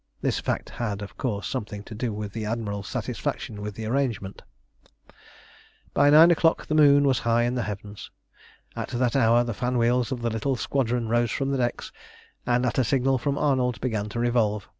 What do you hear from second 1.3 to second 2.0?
something to